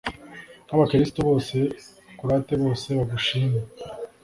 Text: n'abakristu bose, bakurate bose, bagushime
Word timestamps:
n'abakristu 0.65 1.17
bose, 1.27 1.55
bakurate 2.07 2.53
bose, 2.63 2.87
bagushime 2.97 3.59